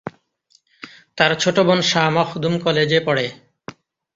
[1.17, 3.25] তার ছোট বোন শাহ মখদুম কলেজে পড়ে।